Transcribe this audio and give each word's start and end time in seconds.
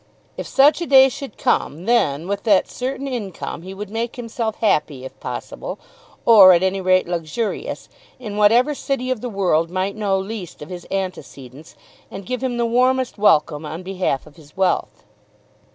If 0.35 0.47
such 0.47 0.81
a 0.81 0.87
day 0.87 1.09
should 1.09 1.37
come, 1.37 1.85
then, 1.85 2.27
with 2.27 2.41
that 2.45 2.67
certain 2.67 3.07
income, 3.07 3.61
he 3.61 3.75
would 3.75 3.91
make 3.91 4.15
himself 4.15 4.55
happy, 4.55 5.05
if 5.05 5.19
possible, 5.19 5.77
or 6.25 6.53
at 6.53 6.63
any 6.63 6.81
rate 6.81 7.07
luxurious, 7.07 7.87
in 8.17 8.35
whatever 8.35 8.73
city 8.73 9.11
of 9.11 9.21
the 9.21 9.29
world 9.29 9.69
might 9.69 9.95
know 9.95 10.17
least 10.17 10.63
of 10.63 10.69
his 10.69 10.87
antecedents, 10.89 11.75
and 12.09 12.25
give 12.25 12.43
him 12.43 12.57
the 12.57 12.65
warmest 12.65 13.19
welcome 13.19 13.63
on 13.63 13.83
behalf 13.83 14.25
of 14.25 14.37
his 14.37 14.57
wealth. 14.57 15.03